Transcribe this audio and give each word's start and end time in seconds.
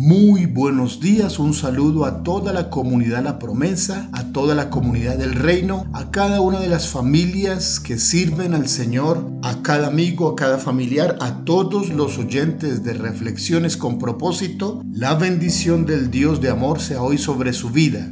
Muy 0.00 0.46
buenos 0.46 1.00
días, 1.00 1.40
un 1.40 1.52
saludo 1.52 2.04
a 2.04 2.22
toda 2.22 2.52
la 2.52 2.70
comunidad 2.70 3.24
La 3.24 3.40
Promesa, 3.40 4.08
a 4.12 4.32
toda 4.32 4.54
la 4.54 4.70
comunidad 4.70 5.16
del 5.16 5.34
reino, 5.34 5.86
a 5.92 6.12
cada 6.12 6.40
una 6.40 6.60
de 6.60 6.68
las 6.68 6.86
familias 6.86 7.80
que 7.80 7.98
sirven 7.98 8.54
al 8.54 8.68
Señor, 8.68 9.28
a 9.42 9.60
cada 9.60 9.88
amigo, 9.88 10.28
a 10.28 10.36
cada 10.36 10.58
familiar, 10.58 11.18
a 11.20 11.44
todos 11.44 11.88
los 11.88 12.16
oyentes 12.16 12.84
de 12.84 12.92
Reflexiones 12.92 13.76
con 13.76 13.98
propósito. 13.98 14.80
La 14.92 15.16
bendición 15.16 15.84
del 15.84 16.12
Dios 16.12 16.40
de 16.40 16.50
amor 16.50 16.78
sea 16.78 17.02
hoy 17.02 17.18
sobre 17.18 17.52
su 17.52 17.70
vida. 17.70 18.08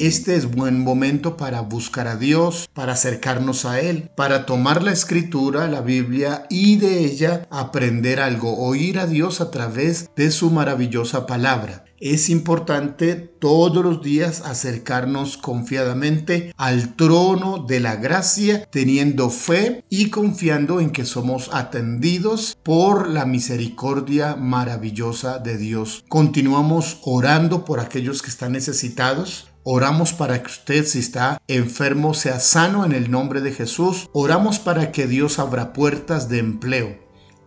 Este 0.00 0.34
es 0.34 0.50
buen 0.50 0.80
momento 0.80 1.36
para 1.36 1.60
buscar 1.60 2.08
a 2.08 2.16
Dios, 2.16 2.68
para 2.74 2.94
acercarnos 2.94 3.64
a 3.64 3.78
Él, 3.78 4.10
para 4.16 4.44
tomar 4.44 4.82
la 4.82 4.90
escritura, 4.90 5.68
la 5.68 5.82
Biblia 5.82 6.46
y 6.50 6.78
de 6.78 7.04
ella 7.04 7.46
aprender 7.48 8.18
algo, 8.18 8.58
oír 8.58 8.98
a 8.98 9.06
Dios 9.06 9.40
a 9.40 9.52
través 9.52 10.10
de 10.16 10.32
su 10.32 10.50
maravillosa 10.50 11.26
palabra. 11.26 11.84
Es 12.00 12.28
importante 12.28 13.14
todos 13.14 13.84
los 13.84 14.02
días 14.02 14.42
acercarnos 14.44 15.36
confiadamente 15.36 16.52
al 16.56 16.96
trono 16.96 17.64
de 17.66 17.78
la 17.78 17.94
gracia, 17.94 18.68
teniendo 18.70 19.30
fe 19.30 19.84
y 19.88 20.10
confiando 20.10 20.80
en 20.80 20.90
que 20.90 21.04
somos 21.04 21.50
atendidos 21.52 22.58
por 22.64 23.08
la 23.08 23.26
misericordia 23.26 24.34
maravillosa 24.34 25.38
de 25.38 25.56
Dios. 25.56 26.04
Continuamos 26.08 26.98
orando 27.04 27.64
por 27.64 27.78
aquellos 27.78 28.22
que 28.22 28.28
están 28.28 28.52
necesitados, 28.52 29.46
Oramos 29.66 30.12
para 30.12 30.42
que 30.42 30.48
usted 30.48 30.84
si 30.84 30.98
está 30.98 31.40
enfermo 31.48 32.12
sea 32.12 32.38
sano 32.38 32.84
en 32.84 32.92
el 32.92 33.10
nombre 33.10 33.40
de 33.40 33.50
Jesús. 33.50 34.10
Oramos 34.12 34.58
para 34.58 34.92
que 34.92 35.06
Dios 35.06 35.38
abra 35.38 35.72
puertas 35.72 36.28
de 36.28 36.38
empleo. 36.38 37.03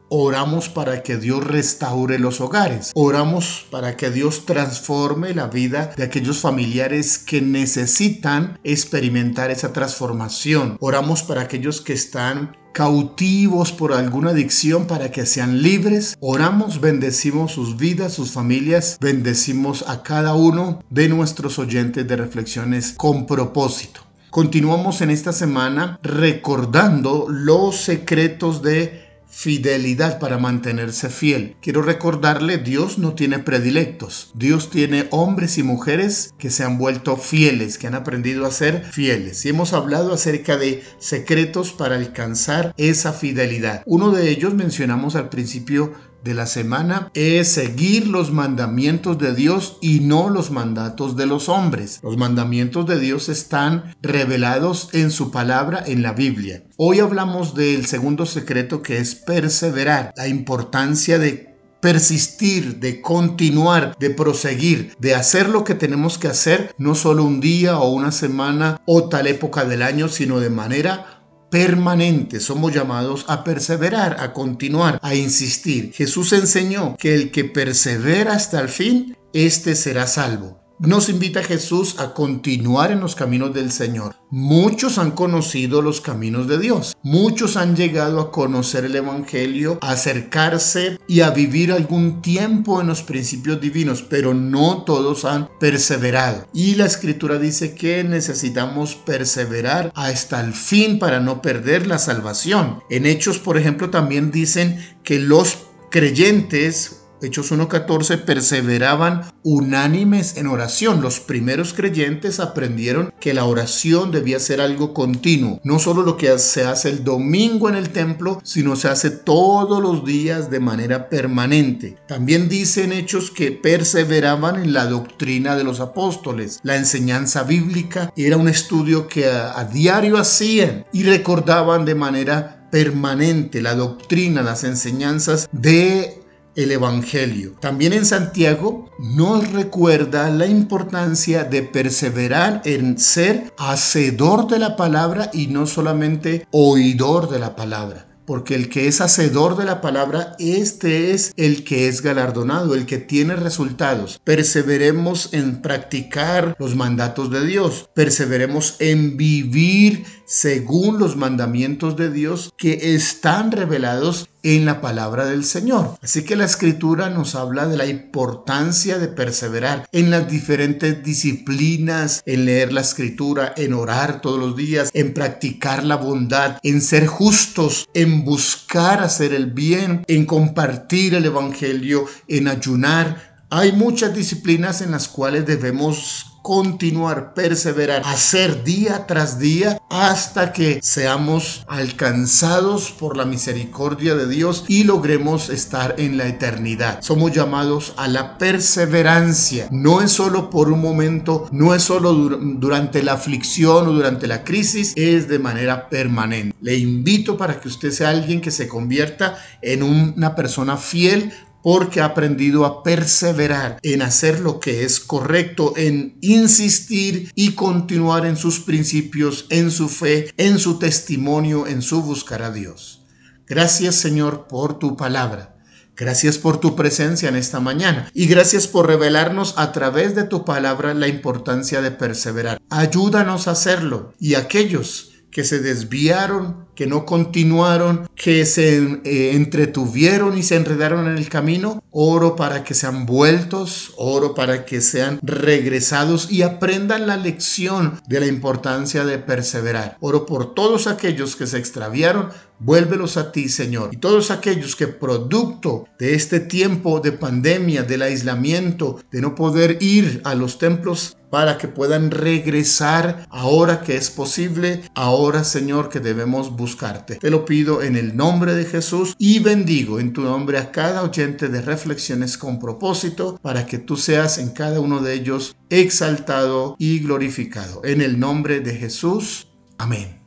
Oramos 0.10 0.70
para 0.70 1.04
que 1.04 1.18
Dios 1.18 1.44
restaure 1.44 2.18
los 2.18 2.40
hogares. 2.40 2.92
Oramos 2.96 3.66
para 3.70 3.98
que 3.98 4.10
Dios 4.10 4.46
transforme 4.46 5.34
la 5.34 5.48
vida 5.48 5.92
de 5.98 6.04
aquellos 6.04 6.40
familiares 6.40 7.18
que 7.18 7.42
necesitan 7.42 8.58
experimentar 8.64 9.52
esa 9.52 9.74
transformación. 9.74 10.78
Oramos 10.80 11.24
para 11.24 11.42
aquellos 11.42 11.82
que 11.82 11.92
están 11.92 12.56
cautivos 12.72 13.74
por 13.74 13.92
alguna 13.92 14.30
adicción 14.30 14.88
para 14.88 15.12
que 15.12 15.26
sean 15.26 15.62
libres. 15.62 16.16
Oramos, 16.22 16.80
bendecimos 16.80 17.52
sus 17.52 17.76
vidas, 17.76 18.14
sus 18.14 18.32
familias, 18.32 18.98
bendecimos 19.02 19.84
a 19.90 20.04
cada 20.04 20.36
uno 20.36 20.84
de 20.90 21.10
nuestros 21.10 21.60
oyentes 21.60 22.08
de 22.08 22.16
reflexiones 22.16 22.94
con 22.96 23.26
propósito. 23.26 24.02
Continuamos 24.30 25.02
en 25.02 25.10
esta 25.10 25.34
semana 25.34 26.00
recordando 26.04 27.26
los 27.28 27.78
secretos 27.78 28.62
de 28.62 29.07
fidelidad 29.38 30.18
para 30.18 30.40
mantenerse 30.40 31.10
fiel. 31.10 31.56
Quiero 31.62 31.84
recordarle, 31.84 32.58
Dios 32.58 32.98
no 32.98 33.14
tiene 33.14 33.38
predilectos. 33.38 34.32
Dios 34.34 34.72
tiene 34.72 35.06
hombres 35.12 35.60
y 35.60 35.64
mujeres 35.64 36.34
que 36.40 36.50
se 36.50 36.64
han 36.64 36.80
vuelto 36.80 37.18
fieles, 37.18 37.78
que 37.78 37.86
han 37.86 37.94
aprendido 37.94 38.48
a 38.48 38.52
ser 38.52 38.84
fieles. 38.84 39.46
Y 39.46 39.50
hemos 39.50 39.74
hablado 39.74 40.12
acerca 40.12 40.58
de 40.58 40.84
secretos 40.98 41.72
para 41.72 41.98
alcanzar 41.98 42.74
esa 42.78 43.14
fidelidad. 43.14 43.84
Uno 43.86 44.10
de 44.10 44.32
ellos 44.32 44.56
mencionamos 44.56 45.16
al 45.16 45.30
principio 45.30 45.94
de 46.24 46.34
la 46.34 46.46
semana 46.46 47.12
es 47.14 47.48
seguir 47.50 48.08
los 48.08 48.32
mandamientos 48.32 49.18
de 49.18 49.34
Dios 49.34 49.78
y 49.82 50.02
no 50.02 50.30
los 50.30 50.52
mandatos 50.52 51.16
de 51.16 51.26
los 51.26 51.50
hombres. 51.50 52.00
Los 52.04 52.18
mandamientos 52.18 52.86
de 52.86 53.00
Dios 53.00 53.30
están 53.30 53.96
revelados 54.02 54.90
en 54.94 55.12
su 55.12 55.32
palabra 55.32 55.84
en 55.86 56.02
la 56.02 56.14
Biblia. 56.14 56.64
Hoy 56.78 57.00
hablamos 57.00 57.56
del 57.56 57.86
segundo 57.86 58.26
secreto 58.26 58.82
que 58.82 58.98
es 58.98 59.16
perseverar, 59.16 60.14
la 60.16 60.28
importancia 60.28 61.18
de 61.20 61.58
persistir, 61.80 62.80
de 62.80 63.02
continuar, 63.02 63.96
de 64.00 64.10
proseguir, 64.10 64.96
de 65.00 65.16
hacer 65.16 65.50
lo 65.50 65.64
que 65.64 65.76
tenemos 65.76 66.18
que 66.18 66.28
hacer, 66.28 66.74
no 66.78 66.96
solo 66.96 67.24
un 67.24 67.40
día 67.40 67.78
o 67.78 67.90
una 67.90 68.12
semana 68.12 68.82
o 68.86 69.10
tal 69.10 69.28
época 69.28 69.66
del 69.66 69.82
año, 69.82 70.10
sino 70.10 70.40
de 70.40 70.50
manera 70.50 71.17
permanente. 71.50 72.40
Somos 72.40 72.74
llamados 72.74 73.26
a 73.28 73.44
perseverar, 73.44 74.18
a 74.20 74.34
continuar, 74.34 75.00
a 75.02 75.16
insistir. 75.16 75.94
Jesús 75.94 76.34
enseñó 76.34 76.96
que 76.98 77.16
el 77.16 77.32
que 77.32 77.46
persevera 77.46 78.34
hasta 78.34 78.60
el 78.60 78.70
fin, 78.70 79.16
éste 79.34 79.76
será 79.76 80.08
salvo. 80.08 80.57
Nos 80.80 81.10
invita 81.10 81.42
Jesús 81.42 81.96
a 81.98 82.14
continuar 82.14 82.92
en 82.92 83.00
los 83.00 83.16
caminos 83.16 83.52
del 83.52 83.72
Señor. 83.72 84.16
Muchos 84.30 85.00
han 85.00 85.10
conocido 85.10 85.82
los 85.82 86.02
caminos 86.02 86.48
de 86.48 86.60
Dios. 86.60 86.96
Muchos 87.02 87.58
han 87.58 87.76
llegado 87.76 88.22
a 88.22 88.32
conocer 88.32 88.86
el 88.86 88.96
Evangelio, 88.96 89.80
a 89.82 89.94
acercarse 89.94 91.00
y 91.08 91.22
a 91.22 91.32
vivir 91.32 91.72
algún 91.72 92.22
tiempo 92.22 92.80
en 92.80 92.86
los 92.86 93.02
principios 93.02 93.60
divinos, 93.60 94.04
pero 94.04 94.36
no 94.36 94.84
todos 94.84 95.26
han 95.26 95.50
perseverado. 95.60 96.46
Y 96.54 96.76
la 96.76 96.86
escritura 96.86 97.40
dice 97.40 97.74
que 97.74 98.04
necesitamos 98.04 98.94
perseverar 98.94 99.92
hasta 99.96 100.40
el 100.42 100.54
fin 100.54 101.00
para 101.00 101.20
no 101.20 101.42
perder 101.42 101.88
la 101.88 101.98
salvación. 101.98 102.84
En 102.92 103.08
Hechos, 103.08 103.40
por 103.40 103.58
ejemplo, 103.58 103.90
también 103.90 104.30
dicen 104.30 104.78
que 105.04 105.18
los 105.18 105.58
creyentes 105.90 106.97
Hechos 107.22 107.52
1.14, 107.52 108.24
perseveraban 108.24 109.24
unánimes 109.44 110.38
en 110.38 110.48
oración. 110.48 111.02
Los 111.02 111.20
primeros 111.20 111.74
creyentes 111.74 112.40
aprendieron 112.40 113.14
que 113.20 113.34
la 113.34 113.46
oración 113.46 114.12
debía 114.12 114.40
ser 114.40 114.62
algo 114.62 114.94
continuo. 114.94 115.60
No 115.64 115.80
solo 115.80 116.04
lo 116.04 116.18
que 116.18 116.38
se 116.38 116.66
hace 116.66 116.90
el 116.90 117.04
domingo 117.04 117.70
en 117.70 117.76
el 117.76 117.90
templo, 117.90 118.40
sino 118.44 118.76
se 118.76 118.90
hace 118.90 119.10
todos 119.10 119.82
los 119.82 120.06
días 120.06 120.52
de 120.52 120.60
manera 120.60 121.10
permanente. 121.10 121.98
También 122.08 122.50
dicen 122.50 122.92
Hechos 122.92 123.32
que 123.32 123.52
perseveraban 123.52 124.62
en 124.62 124.74
la 124.74 124.86
doctrina 124.86 125.56
de 125.56 125.64
los 125.64 125.80
apóstoles. 125.80 126.60
La 126.64 126.76
enseñanza 126.76 127.44
bíblica 127.44 128.14
era 128.16 128.38
un 128.38 128.48
estudio 128.48 129.08
que 129.08 129.26
a, 129.28 129.58
a 129.58 129.66
diario 129.66 130.18
hacían 130.18 130.86
y 130.94 131.04
recordaban 131.04 131.86
de 131.86 131.96
manera 131.96 132.68
permanente 132.72 133.62
la 133.62 133.76
doctrina, 133.76 134.42
las 134.42 134.64
enseñanzas 134.64 135.48
de 135.52 136.27
el 136.58 136.72
Evangelio. 136.72 137.54
También 137.62 137.94
en 137.94 138.06
Santiago 138.06 138.90
nos 139.00 139.54
recuerda 139.54 140.30
la 140.30 140.48
importancia 140.48 141.46
de 141.46 141.62
perseverar 141.64 142.62
en 142.66 142.98
ser 142.98 143.54
hacedor 143.58 144.48
de 144.48 144.60
la 144.60 144.76
palabra 144.76 145.30
y 145.32 145.48
no 145.48 145.68
solamente 145.68 146.46
oidor 146.52 147.30
de 147.30 147.40
la 147.40 147.56
palabra 147.56 148.08
porque 148.28 148.56
el 148.56 148.68
que 148.68 148.90
es 148.90 149.00
hacedor 149.00 149.56
de 149.56 149.64
la 149.64 149.80
palabra, 149.80 150.36
este 150.38 151.12
es 151.12 151.32
el 151.38 151.64
que 151.64 151.88
es 151.88 152.02
galardonado, 152.02 152.76
el 152.76 152.86
que 152.86 152.98
tiene 152.98 153.38
resultados. 153.38 154.20
Perseveremos 154.22 155.30
en 155.32 155.62
practicar 155.62 156.54
los 156.60 156.76
mandatos 156.76 157.32
de 157.32 157.46
Dios, 157.46 157.90
perseveremos 157.96 158.76
en 158.80 159.16
vivir 159.16 160.04
según 160.26 161.00
los 161.00 161.16
mandamientos 161.16 161.96
de 161.96 162.12
Dios 162.12 162.54
que 162.58 162.96
están 162.96 163.54
revelados 163.54 164.28
en 164.56 164.66
la 164.66 164.80
palabra 164.80 165.26
del 165.26 165.44
Señor. 165.44 165.98
Así 166.02 166.24
que 166.24 166.38
la 166.38 166.46
escritura 166.46 167.10
nos 167.10 167.36
habla 167.36 167.68
de 167.68 167.76
la 167.76 167.86
importancia 167.86 168.98
de 168.98 169.10
perseverar 169.10 169.86
en 169.92 170.10
las 170.10 170.30
diferentes 170.30 171.04
disciplinas, 171.04 172.24
en 172.26 172.46
leer 172.46 172.72
la 172.72 172.82
escritura, 172.82 173.54
en 173.58 173.74
orar 173.74 174.22
todos 174.22 174.40
los 174.40 174.56
días, 174.56 174.90
en 174.94 175.14
practicar 175.14 175.84
la 175.84 175.98
bondad, 175.98 176.60
en 176.64 176.82
ser 176.82 177.08
justos, 177.08 177.90
en 177.94 178.24
buscar 178.24 179.02
hacer 179.02 179.34
el 179.34 179.48
bien, 179.48 180.06
en 180.08 180.26
compartir 180.26 181.16
el 181.16 181.26
Evangelio, 181.26 182.06
en 182.30 182.48
ayunar. 182.48 183.38
Hay 183.50 183.74
muchas 183.74 184.16
disciplinas 184.16 184.82
en 184.82 184.92
las 184.92 185.10
cuales 185.10 185.46
debemos 185.46 186.37
continuar, 186.48 187.34
perseverar, 187.34 188.04
hacer 188.06 188.64
día 188.64 189.06
tras 189.06 189.38
día 189.38 189.82
hasta 189.90 190.54
que 190.54 190.80
seamos 190.82 191.66
alcanzados 191.68 192.92
por 192.92 193.18
la 193.18 193.26
misericordia 193.26 194.16
de 194.16 194.30
Dios 194.30 194.64
y 194.70 194.86
logremos 194.86 195.50
estar 195.50 195.96
en 195.98 196.16
la 196.16 196.26
eternidad. 196.26 197.02
Somos 197.02 197.34
llamados 197.34 197.94
a 197.98 198.08
la 198.08 198.38
perseverancia. 198.38 199.68
No 199.72 200.02
es 200.02 200.14
solo 200.14 200.50
por 200.50 200.72
un 200.72 200.80
momento, 200.80 201.50
no 201.52 201.76
es 201.76 201.84
solo 201.84 202.14
durante 202.14 203.04
la 203.04 203.14
aflicción 203.14 203.90
o 203.90 203.92
durante 203.92 204.26
la 204.26 204.46
crisis, 204.46 204.94
es 204.96 205.28
de 205.28 205.40
manera 205.40 205.90
permanente. 205.90 206.56
Le 206.62 206.78
invito 206.78 207.36
para 207.36 207.60
que 207.60 207.68
usted 207.68 207.92
sea 207.92 208.12
alguien 208.12 208.40
que 208.40 208.52
se 208.52 208.70
convierta 208.70 209.38
en 209.62 209.84
una 209.84 210.34
persona 210.34 210.78
fiel 210.78 211.34
porque 211.70 212.00
ha 212.00 212.06
aprendido 212.06 212.64
a 212.64 212.82
perseverar 212.82 213.80
en 213.84 214.02
hacer 214.02 214.40
lo 214.40 214.62
que 214.62 214.86
es 214.86 215.02
correcto, 215.02 215.74
en 215.76 216.18
insistir 216.22 217.30
y 217.36 217.56
continuar 217.56 218.26
en 218.26 218.38
sus 218.38 218.62
principios, 218.62 219.48
en 219.50 219.70
su 219.70 219.90
fe, 219.90 220.32
en 220.38 220.60
su 220.60 220.80
testimonio, 220.80 221.68
en 221.68 221.82
su 221.82 222.02
buscar 222.02 222.42
a 222.42 222.52
Dios. 222.52 223.02
Gracias 223.46 223.96
Señor 223.96 224.48
por 224.48 224.80
tu 224.80 224.96
palabra. 224.96 225.58
Gracias 225.98 226.38
por 226.38 226.62
tu 226.62 226.74
presencia 226.78 227.28
en 227.28 227.36
esta 227.36 227.60
mañana 227.60 228.10
y 228.14 228.28
gracias 228.28 228.66
por 228.66 228.88
revelarnos 228.88 229.56
a 229.58 229.74
través 229.74 230.16
de 230.16 230.24
tu 230.24 230.46
palabra 230.46 230.94
la 230.94 231.10
importancia 231.10 231.82
de 231.82 231.92
perseverar. 231.92 232.62
Ayúdanos 232.70 233.50
a 233.50 233.52
hacerlo 233.52 234.14
y 234.22 234.36
aquellos 234.36 235.17
que 235.38 235.44
se 235.44 235.60
desviaron, 235.60 236.66
que 236.74 236.88
no 236.88 237.06
continuaron, 237.06 238.10
que 238.16 238.44
se 238.44 238.78
eh, 239.04 239.36
entretuvieron 239.36 240.36
y 240.36 240.42
se 240.42 240.56
enredaron 240.56 241.06
en 241.06 241.16
el 241.16 241.30
camino. 241.30 241.84
Oro 241.92 242.36
para 242.36 242.64
que 242.64 242.74
sean 242.74 243.06
vueltos, 243.06 243.94
oro 243.98 244.34
para 244.34 244.66
que 244.66 244.82
sean 244.82 245.20
regresados 245.22 246.32
y 246.32 246.42
aprendan 246.42 247.06
la 247.06 247.18
lección 247.18 248.02
de 248.08 248.20
la 248.20 248.26
importancia 248.26 249.06
de 249.06 249.20
perseverar. 249.20 249.98
Oro 250.00 250.26
por 250.26 250.56
todos 250.56 250.88
aquellos 250.88 251.36
que 251.36 251.46
se 251.46 251.60
extraviaron, 251.60 252.30
vuélvelos 252.60 253.18
a 253.18 253.32
ti, 253.32 253.50
Señor. 253.50 253.90
Y 253.94 253.98
todos 253.98 254.32
aquellos 254.32 254.76
que 254.76 254.88
producto 254.88 255.88
de 256.00 256.16
este 256.16 256.40
tiempo 256.40 257.00
de 257.00 257.12
pandemia, 257.12 257.84
del 257.84 258.02
aislamiento, 258.02 259.00
de 259.12 259.22
no 259.22 259.36
poder 259.36 259.78
ir 259.82 260.22
a 260.24 260.36
los 260.36 260.58
templos 260.58 261.18
para 261.30 261.58
que 261.58 261.68
puedan 261.68 262.12
regresar 262.12 263.26
ahora 263.30 263.82
que 263.82 263.98
es 263.98 264.10
posible, 264.10 264.82
ahora 264.96 265.44
Señor 265.44 265.90
que 265.90 266.00
debemos 266.00 266.56
buscarte. 266.56 267.16
Te 267.16 267.30
lo 267.30 267.46
pido 267.46 267.82
en 267.82 267.96
el 267.96 268.16
nombre 268.16 268.56
de 268.56 268.66
Jesús 268.66 269.16
y 269.18 269.40
bendigo 269.40 270.00
en 270.00 270.14
tu 270.14 270.22
nombre 270.22 270.58
a 270.58 270.72
cada 270.72 271.04
oyente 271.04 271.50
de 271.50 271.62
reflexiones 271.62 272.38
con 272.38 272.60
propósito 272.60 273.40
para 273.42 273.66
que 273.66 273.78
tú 273.78 273.98
seas 273.98 274.38
en 274.38 274.52
cada 274.52 274.80
uno 274.80 275.02
de 275.02 275.14
ellos 275.14 275.56
exaltado 275.70 276.76
y 276.80 277.00
glorificado. 277.00 277.82
En 277.84 278.02
el 278.02 278.20
nombre 278.20 278.62
de 278.62 278.76
Jesús. 278.76 279.48
Amén. 279.78 280.27